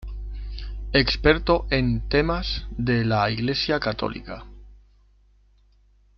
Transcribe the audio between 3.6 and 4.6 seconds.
católica.